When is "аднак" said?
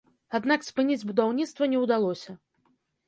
0.37-0.63